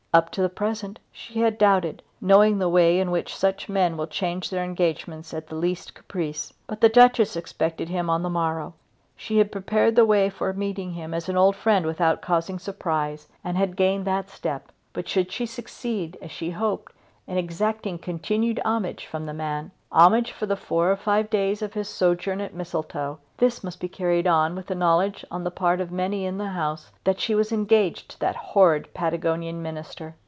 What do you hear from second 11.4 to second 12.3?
friend without